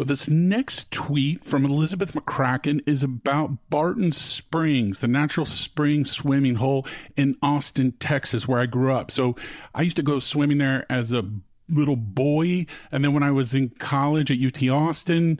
So, 0.00 0.04
this 0.04 0.30
next 0.30 0.90
tweet 0.90 1.44
from 1.44 1.66
Elizabeth 1.66 2.14
McCracken 2.14 2.80
is 2.86 3.02
about 3.02 3.68
Barton 3.68 4.12
Springs, 4.12 5.00
the 5.00 5.08
natural 5.08 5.44
spring 5.44 6.06
swimming 6.06 6.54
hole 6.54 6.86
in 7.18 7.36
Austin, 7.42 7.92
Texas, 7.92 8.48
where 8.48 8.60
I 8.60 8.64
grew 8.64 8.94
up. 8.94 9.10
So, 9.10 9.36
I 9.74 9.82
used 9.82 9.96
to 9.96 10.02
go 10.02 10.18
swimming 10.18 10.56
there 10.56 10.86
as 10.88 11.12
a 11.12 11.28
little 11.68 11.96
boy. 11.96 12.64
And 12.90 13.04
then 13.04 13.12
when 13.12 13.22
I 13.22 13.30
was 13.32 13.52
in 13.52 13.68
college 13.68 14.30
at 14.30 14.38
UT 14.38 14.66
Austin, 14.70 15.38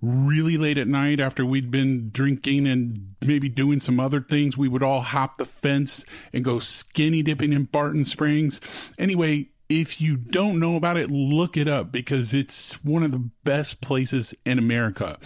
really 0.00 0.58
late 0.58 0.78
at 0.78 0.86
night 0.86 1.18
after 1.18 1.44
we'd 1.44 1.72
been 1.72 2.10
drinking 2.10 2.68
and 2.68 3.16
maybe 3.26 3.48
doing 3.48 3.80
some 3.80 3.98
other 3.98 4.20
things, 4.20 4.56
we 4.56 4.68
would 4.68 4.84
all 4.84 5.00
hop 5.00 5.38
the 5.38 5.44
fence 5.44 6.04
and 6.32 6.44
go 6.44 6.60
skinny 6.60 7.24
dipping 7.24 7.52
in 7.52 7.64
Barton 7.64 8.04
Springs. 8.04 8.60
Anyway, 8.96 9.48
if 9.68 10.00
you 10.00 10.16
don't 10.16 10.58
know 10.58 10.76
about 10.76 10.96
it, 10.96 11.10
look 11.10 11.56
it 11.56 11.68
up 11.68 11.92
because 11.92 12.32
it's 12.32 12.82
one 12.84 13.02
of 13.02 13.12
the 13.12 13.30
best 13.44 13.80
places 13.80 14.34
in 14.44 14.58
America. 14.58 15.18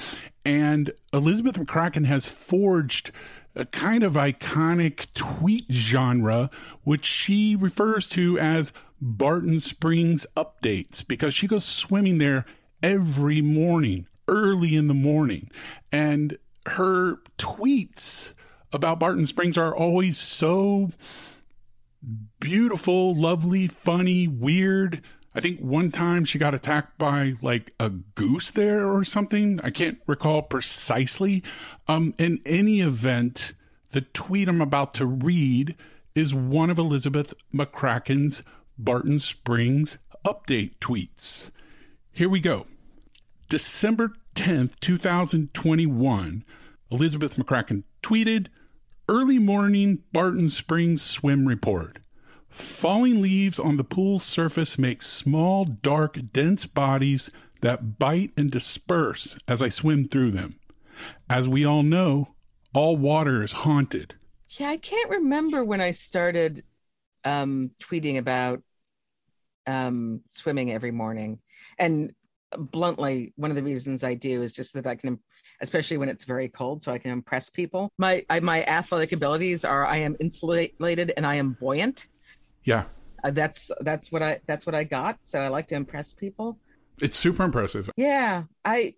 And 0.45 0.91
Elizabeth 1.13 1.57
McCracken 1.57 2.07
has 2.07 2.27
forged 2.27 3.13
a 3.55 3.65
kind 3.67 4.03
of 4.03 4.15
iconic 4.15 5.13
tweet 5.15 5.67
genre, 5.71 6.51
which 6.85 7.05
she 7.05 7.55
refers 7.55 8.09
to 8.11 8.39
as 8.39 8.73
Barton 9.01 9.61
Springs 9.61 10.27
updates 10.37 11.07
because 11.07 11.35
she 11.35 11.47
goes 11.47 11.65
swimming 11.65 12.19
there 12.19 12.45
every 12.83 13.41
morning, 13.41 14.07
early 14.27 14.75
in 14.75 14.89
the 14.89 14.95
morning. 14.95 15.51
And 15.93 16.39
her 16.67 17.19
tweets 17.39 18.33
about 18.73 18.99
Barton 18.99 19.27
Springs 19.27 19.59
are 19.59 19.75
always 19.75 20.19
so 20.19 20.91
beautiful, 22.41 23.15
lovely, 23.15 23.67
funny, 23.67 24.27
weird. 24.27 25.03
I 25.35 25.41
think 25.41 25.61
one 25.61 25.91
time 25.91 26.25
she 26.25 26.39
got 26.39 26.55
attacked 26.55 26.99
by 26.99 27.35
like 27.41 27.73
a 27.81 27.91
goose 27.91 28.51
there 28.51 28.91
or 28.91 29.05
something. 29.05 29.61
I 29.63 29.71
can't 29.71 29.99
recall 30.07 30.43
precisely. 30.43 31.43
Um, 31.89 32.15
in 32.19 32.41
any 32.45 32.81
event, 32.81 33.55
the 33.93 34.03
tweet 34.03 34.49
I'm 34.49 34.61
about 34.61 34.95
to 34.95 35.07
read 35.07 35.75
is 36.15 36.35
one 36.35 36.71
of 36.71 36.79
Elizabeth 36.79 37.33
McCracken's 37.55 38.43
Barton 38.79 39.19
Springs 39.19 39.99
update 40.25 40.77
tweets. 40.79 41.51
Here 42.13 42.29
we 42.29 42.41
go. 42.41 42.67
December 43.49 44.13
10th, 44.35 44.79
2021, 44.81 46.45
Elizabeth 46.91 47.37
McCracken 47.37 47.85
tweeted, 48.03 48.49
Early 49.09 49.39
morning 49.39 50.05
Barton 50.13 50.49
Springs 50.49 51.03
swim 51.03 51.47
report. 51.47 51.99
Falling 52.49 53.21
leaves 53.21 53.59
on 53.59 53.77
the 53.77 53.85
pool 53.85 54.19
surface 54.19 54.79
make 54.79 55.03
small, 55.03 55.65
dark, 55.65 56.19
dense 56.33 56.67
bodies 56.67 57.31
that 57.63 57.99
bite 57.99 58.31
and 58.37 58.51
disperse 58.51 59.39
as 59.49 59.61
I 59.61 59.69
swim 59.71 60.07
through 60.07 60.31
them. 60.33 60.59
As 61.29 61.49
we 61.49 61.65
all 61.65 61.83
know, 61.83 62.29
all 62.75 62.97
water 62.97 63.43
is 63.43 63.53
haunted. 63.53 64.15
Yeah, 64.59 64.69
I 64.69 64.77
can't 64.77 65.11
remember 65.11 65.65
when 65.65 65.81
I 65.81 65.91
started 65.91 66.63
um, 67.25 67.71
tweeting 67.81 68.19
about 68.19 68.63
um, 69.67 70.21
swimming 70.29 70.73
every 70.73 70.91
morning. 70.91 71.41
And 71.79 72.13
bluntly, 72.57 73.33
one 73.37 73.51
of 73.51 73.57
the 73.57 73.63
reasons 73.63 74.05
I 74.05 74.15
do 74.15 74.43
is 74.43 74.53
just 74.53 74.75
that 74.75 74.87
I 74.87 74.95
can 74.95 75.19
especially 75.63 75.97
when 75.97 76.09
it's 76.09 76.25
very 76.25 76.49
cold, 76.49 76.83
so 76.83 76.93
I 76.93 76.99
can 76.99 77.11
impress 77.13 77.49
people. 77.49 77.91
My 77.97 78.23
I, 78.29 78.41
my 78.41 78.65
athletic 78.65 79.13
abilities 79.13 79.65
are 79.65 79.87
I 79.87 79.99
am 79.99 80.17
insulated 80.21 81.13
and 81.17 81.27
I 81.27 81.37
am 81.37 81.57
buoyant. 81.59 82.09
Yeah, 82.65 82.85
uh, 83.25 83.31
that's 83.31 83.71
that's 83.81 84.13
what 84.13 84.23
I 84.23 84.41
that's 84.47 84.67
what 84.67 84.75
I 84.75 84.85
got. 84.85 85.19
So 85.23 85.39
I 85.39 85.49
like 85.49 85.69
to 85.69 85.75
impress 85.75 86.13
people. 86.13 86.59
It's 87.01 87.17
super 87.17 87.45
impressive. 87.45 87.91
Yeah, 87.97 88.45
I 88.65 88.95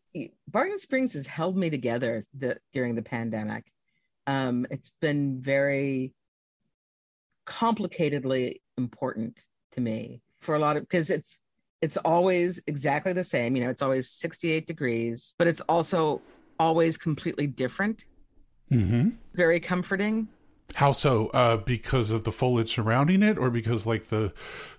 Barton 0.48 0.78
Springs 0.78 1.12
has 1.12 1.26
held 1.26 1.56
me 1.56 1.70
together 1.70 2.24
the, 2.36 2.58
during 2.72 2.96
the 2.96 3.02
pandemic. 3.02 3.64
Um, 4.26 4.66
it's 4.70 4.92
been 5.00 5.40
very 5.40 6.12
complicatedly 7.46 8.60
important 8.78 9.46
to 9.72 9.80
me 9.80 10.22
for 10.40 10.54
a 10.54 10.58
lot 10.58 10.76
of 10.76 10.82
because 10.82 11.10
it's 11.10 11.38
it's 11.82 11.98
always 11.98 12.60
exactly 12.66 13.12
the 13.12 13.22
same 13.22 13.54
you 13.54 13.62
know 13.62 13.68
it's 13.68 13.82
always 13.82 14.08
68 14.08 14.66
degrees 14.66 15.34
but 15.38 15.46
it's 15.46 15.60
also 15.62 16.22
always 16.58 16.96
completely 16.96 17.46
different. 17.46 18.04
Mm-hmm. 18.70 19.10
Very 19.34 19.60
comforting. 19.60 20.28
How 20.74 20.92
so? 20.92 21.28
Uh, 21.28 21.58
because 21.58 22.10
of 22.10 22.24
the 22.24 22.32
foliage 22.32 22.74
surrounding 22.74 23.22
it, 23.22 23.38
or 23.38 23.50
because 23.50 23.86
like 23.86 24.08
the 24.08 24.32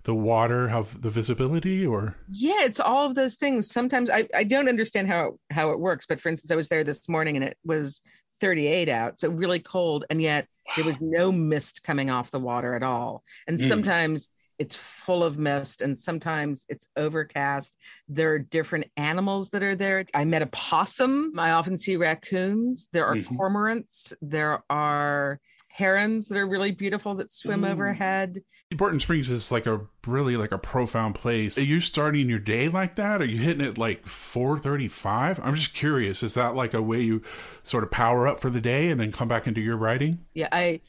the 0.04 0.16
water 0.16 0.68
have 0.68 1.02
the 1.02 1.10
visibility, 1.10 1.86
or 1.86 2.16
yeah, 2.30 2.64
it's 2.64 2.80
all 2.80 3.06
of 3.06 3.16
those 3.16 3.36
things. 3.36 3.70
Sometimes 3.70 4.10
I, 4.10 4.28
I 4.36 4.44
don't 4.44 4.68
understand 4.68 5.08
how 5.08 5.28
it, 5.28 5.34
how 5.52 5.72
it 5.72 5.80
works, 5.80 6.06
but 6.08 6.20
for 6.20 6.30
instance, 6.30 6.52
I 6.52 6.56
was 6.56 6.68
there 6.68 6.84
this 6.84 7.08
morning 7.08 7.38
and 7.38 7.46
it 7.46 7.58
was 7.64 8.02
38 8.42 8.90
out, 8.90 9.20
so 9.20 9.30
really 9.30 9.60
cold, 9.60 10.04
and 10.10 10.22
yet 10.22 10.48
wow. 10.68 10.74
there 10.76 10.86
was 10.86 11.00
no 11.00 11.32
mist 11.32 11.84
coming 11.84 12.10
off 12.10 12.32
the 12.32 12.40
water 12.40 12.76
at 12.76 12.84
all. 12.84 13.24
And 13.48 13.58
mm. 13.58 13.68
sometimes 13.68 14.30
it's 14.58 14.76
full 14.76 15.24
of 15.24 15.38
mist 15.38 15.82
and 15.82 15.98
sometimes 15.98 16.66
it's 16.70 16.88
overcast. 16.96 17.76
There 18.08 18.32
are 18.34 18.40
different 18.40 18.86
animals 18.98 19.50
that 19.50 19.64
are 19.64 19.76
there. 19.76 20.06
I 20.14 20.26
met 20.26 20.42
a 20.42 20.48
possum. 20.48 21.34
I 21.38 21.52
often 21.52 21.78
see 21.78 21.96
raccoons. 21.96 22.88
There 22.92 23.06
are 23.06 23.16
mm-hmm. 23.16 23.36
cormorants. 23.36 24.14
There 24.22 24.64
are 24.70 25.40
herons 25.76 26.30
that 26.30 26.38
are 26.38 26.48
really 26.48 26.72
beautiful 26.72 27.16
that 27.16 27.30
swim 27.30 27.64
mm. 27.64 27.70
overhead. 27.70 28.42
Barton 28.78 29.00
Springs 29.00 29.30
is 29.30 29.52
like 29.52 29.66
a 29.66 29.82
really 30.08 30.38
like 30.38 30.54
a 30.54 30.58
profound 30.58 31.16
place. 31.16 31.58
Are 31.58 31.64
you 31.64 31.82
starting 31.82 32.30
your 32.30 32.40
day 32.40 32.70
like 32.70 32.96
that? 32.96 33.22
Are 33.22 33.26
you 33.26 33.40
hitting 33.40 33.66
it 33.66 33.78
like 33.78 34.06
4:35? 34.06 35.40
I'm 35.44 35.56
just 35.56 35.74
curious. 35.74 36.24
Is 36.24 36.34
that 36.36 36.56
like 36.56 36.74
a 36.74 36.82
way 36.82 37.02
you 37.02 37.22
sort 37.62 37.84
of 37.84 37.92
power 37.92 38.26
up 38.26 38.40
for 38.40 38.50
the 38.50 38.62
day 38.62 38.90
and 38.90 39.00
then 39.00 39.12
come 39.12 39.28
back 39.28 39.48
into 39.48 39.60
your 39.60 39.76
writing? 39.76 40.20
Yeah, 40.34 40.48
I 40.54 40.80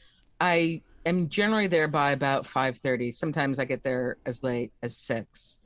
I 0.40 0.82
am 1.06 1.28
generally 1.28 1.66
there 1.66 1.88
by 1.88 2.10
about 2.10 2.44
5:30. 2.44 3.12
Sometimes 3.12 3.58
I 3.58 3.64
get 3.64 3.82
there 3.82 4.18
as 4.26 4.42
late 4.42 4.72
as 4.82 4.98
6. 4.98 5.58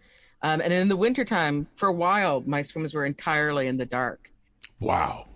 Um, 0.42 0.60
and 0.60 0.72
in 0.72 0.88
the 0.88 0.96
wintertime, 0.96 1.66
for 1.74 1.88
a 1.88 1.92
while, 1.92 2.42
my 2.46 2.62
swims 2.62 2.94
were 2.94 3.04
entirely 3.04 3.66
in 3.66 3.76
the 3.76 3.86
dark. 3.86 4.30
Wow. 4.78 5.26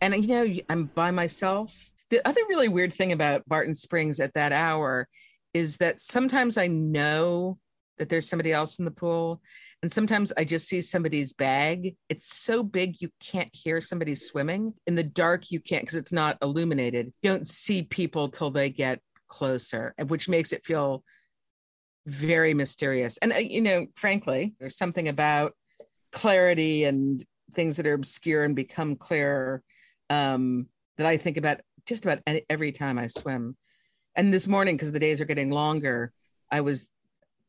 And 0.00 0.14
you 0.14 0.28
know, 0.28 0.56
I'm 0.68 0.84
by 0.94 1.10
myself 1.10 1.90
the 2.10 2.26
other 2.26 2.40
really 2.48 2.68
weird 2.68 2.92
thing 2.92 3.12
about 3.12 3.48
Barton 3.48 3.74
Springs 3.74 4.20
at 4.20 4.34
that 4.34 4.52
hour 4.52 5.08
is 5.54 5.76
that 5.78 6.00
sometimes 6.00 6.56
I 6.56 6.66
know 6.66 7.58
that 7.98 8.08
there's 8.08 8.28
somebody 8.28 8.52
else 8.52 8.78
in 8.78 8.84
the 8.84 8.90
pool. 8.90 9.40
And 9.82 9.90
sometimes 9.90 10.32
I 10.36 10.44
just 10.44 10.68
see 10.68 10.80
somebody's 10.80 11.32
bag. 11.32 11.96
It's 12.08 12.34
so 12.36 12.62
big 12.62 12.96
you 13.00 13.10
can't 13.20 13.50
hear 13.52 13.80
somebody 13.80 14.14
swimming. 14.14 14.74
In 14.86 14.94
the 14.94 15.02
dark, 15.02 15.50
you 15.50 15.60
can't 15.60 15.82
because 15.82 15.96
it's 15.96 16.12
not 16.12 16.38
illuminated. 16.42 17.12
You 17.22 17.30
don't 17.30 17.46
see 17.46 17.82
people 17.82 18.28
till 18.28 18.50
they 18.50 18.70
get 18.70 19.00
closer, 19.28 19.94
which 20.06 20.28
makes 20.28 20.52
it 20.52 20.64
feel 20.64 21.02
very 22.06 22.54
mysterious. 22.54 23.18
And, 23.18 23.32
uh, 23.32 23.36
you 23.36 23.60
know, 23.60 23.86
frankly, 23.94 24.54
there's 24.58 24.78
something 24.78 25.08
about 25.08 25.52
clarity 26.12 26.84
and 26.84 27.24
things 27.52 27.76
that 27.76 27.86
are 27.86 27.94
obscure 27.94 28.44
and 28.44 28.54
become 28.54 28.96
clearer 28.96 29.62
um, 30.08 30.68
that 30.96 31.06
I 31.06 31.16
think 31.16 31.36
about 31.36 31.60
just 31.86 32.04
about 32.04 32.20
every 32.48 32.72
time 32.72 32.98
I 32.98 33.08
swim. 33.08 33.56
And 34.14 34.32
this 34.32 34.46
morning, 34.46 34.76
because 34.76 34.92
the 34.92 35.00
days 35.00 35.20
are 35.20 35.26
getting 35.26 35.50
longer, 35.50 36.12
I 36.50 36.60
was 36.62 36.90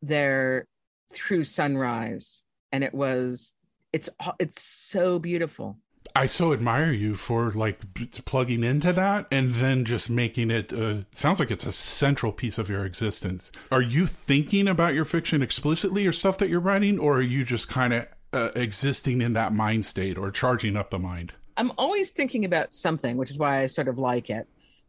there 0.02 0.68
through 1.14 1.44
sunrise, 1.46 2.44
and 2.72 2.84
it 2.84 2.94
was 2.94 3.54
it's 3.94 4.10
it's 4.40 4.62
so 4.62 5.18
beautiful. 5.18 5.80
I 6.18 6.26
so 6.26 6.52
admire 6.52 6.92
you 6.92 7.14
for 7.14 7.52
like 7.52 7.80
plugging 8.26 8.64
into 8.64 8.92
that 8.92 9.28
and 9.32 9.54
then 9.54 9.86
just 9.86 10.10
making 10.10 10.50
it 10.50 10.74
uh, 10.74 11.04
sounds 11.12 11.40
like 11.40 11.52
it's 11.52 11.64
a 11.64 11.72
central 11.72 12.32
piece 12.32 12.58
of 12.58 12.72
your 12.72 12.86
existence. 12.88 13.52
Are 13.72 13.84
you 13.84 14.08
thinking 14.08 14.68
about 14.68 14.96
your 14.96 15.06
fiction 15.06 15.44
explicitly 15.44 16.08
or 16.08 16.12
stuff 16.12 16.40
that 16.40 16.50
you're 16.50 16.60
writing 16.60 16.98
or 16.98 17.18
are 17.18 17.22
you 17.22 17.44
just 17.44 17.70
kind 17.70 17.94
of 17.94 18.08
uh, 18.34 18.50
existing 18.56 19.22
in 19.22 19.34
that 19.34 19.54
mind 19.54 19.86
state 19.86 20.18
or 20.18 20.32
charging 20.32 20.76
up 20.76 20.90
the 20.90 20.98
mind? 20.98 21.34
I'm 21.56 21.72
always 21.78 22.10
thinking 22.10 22.46
about 22.46 22.74
something, 22.74 23.18
which 23.18 23.30
is 23.30 23.38
why 23.38 23.60
I 23.60 23.68
sort 23.68 23.88
of 23.88 24.00
like 24.00 24.32
it. 24.32 24.48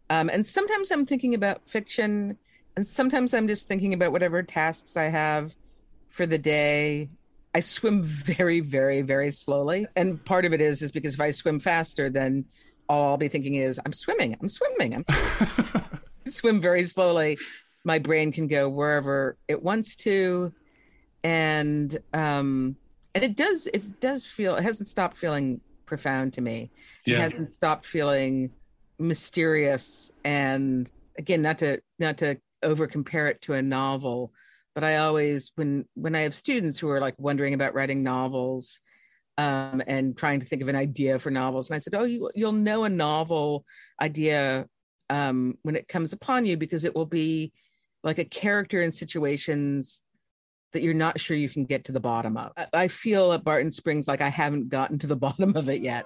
Um, 0.09 0.31
and 0.31 0.47
sometimes 0.47 0.91
I'm 0.91 1.05
thinking 1.05 1.35
about 1.35 1.69
fiction, 1.69 2.39
and 2.75 2.87
sometimes 2.87 3.35
I'm 3.35 3.49
just 3.49 3.69
thinking 3.69 3.93
about 3.93 4.13
whatever 4.13 4.43
tasks 4.43 4.97
I 4.97 5.05
have 5.05 5.55
for 6.09 6.25
the 6.25 6.39
day. 6.39 7.11
I 7.55 7.61
swim 7.61 8.03
very, 8.03 8.61
very, 8.61 9.03
very 9.03 9.31
slowly, 9.31 9.87
and 9.97 10.23
part 10.25 10.45
of 10.45 10.53
it 10.53 10.61
is 10.61 10.83
is 10.83 10.93
because 10.93 11.15
if 11.15 11.21
I 11.21 11.31
swim 11.31 11.61
faster, 11.61 12.11
then 12.11 12.45
all 12.89 13.05
I'll 13.05 13.17
be 13.17 13.29
thinking 13.29 13.57
is 13.57 13.81
I'm 13.85 13.93
swimming, 13.93 14.37
I'm 14.41 14.49
swimming, 14.49 14.95
I'm 14.95 15.05
swim 16.27 16.61
very 16.61 16.85
slowly. 16.85 17.39
My 17.85 17.99
brain 17.99 18.33
can 18.33 18.49
go 18.49 18.69
wherever 18.69 19.37
it 19.49 19.63
wants 19.63 19.97
to, 19.97 20.53
and 21.25 21.99
um, 22.13 22.77
and 23.15 23.25
it 23.25 23.37
does. 23.37 23.67
It 23.69 24.01
does 24.01 24.27
feel. 24.27 24.57
It 24.57 24.63
hasn't 24.63 24.89
stopped 24.89 25.17
feeling 25.17 25.61
profound 25.87 26.35
to 26.35 26.41
me. 26.41 26.71
Yeah. 27.07 27.17
It 27.17 27.21
hasn't 27.21 27.51
stopped 27.51 27.87
feeling 27.87 28.51
mysterious 28.99 30.11
and 30.25 30.91
again 31.19 31.41
not 31.41 31.59
to 31.59 31.81
not 31.99 32.19
to 32.19 32.37
over 32.63 32.87
compare 32.87 33.29
it 33.29 33.41
to 33.43 33.55
a 33.55 33.63
novel 33.63 34.33
but 34.79 34.85
i 34.85 34.99
always 34.99 35.51
when 35.57 35.85
when 35.95 36.15
i 36.15 36.21
have 36.21 36.33
students 36.33 36.79
who 36.79 36.89
are 36.89 37.01
like 37.01 37.17
wondering 37.19 37.53
about 37.53 37.75
writing 37.75 38.05
novels 38.05 38.79
um, 39.37 39.83
and 39.89 40.17
trying 40.17 40.39
to 40.39 40.47
think 40.47 40.63
of 40.63 40.69
an 40.69 40.77
idea 40.77 41.19
for 41.19 41.33
novels 41.33 41.69
and 41.69 41.75
i 41.75 41.79
said 41.79 41.97
oh 41.97 42.05
you, 42.05 42.31
you'll 42.37 42.53
know 42.53 42.85
a 42.85 42.89
novel 42.89 43.65
idea 44.01 44.69
um, 45.11 45.59
when 45.63 45.75
it 45.75 45.89
comes 45.89 46.13
upon 46.13 46.47
you 46.47 46.57
because 46.57 46.85
it 46.85 46.95
will 46.95 47.07
be 47.07 47.51
like 48.05 48.19
a 48.19 48.25
character 48.25 48.81
in 48.81 48.93
situations 48.93 50.03
that 50.73 50.83
you're 50.83 50.95
not 50.95 51.19
sure 51.19 51.37
you 51.37 51.49
can 51.49 51.65
get 51.65 51.85
to 51.87 51.93
the 51.93 51.99
bottom 51.99 52.37
of. 52.37 52.53
I 52.73 52.89
feel 52.89 53.33
at 53.33 53.43
Barton 53.43 53.71
Springs 53.71 54.07
like 54.07 54.21
I 54.21 54.29
haven't 54.29 54.69
gotten 54.69 54.99
to 55.01 55.07
the 55.07 55.17
bottom 55.27 55.57
of 55.57 55.69
it 55.69 55.83
yet. 55.83 56.05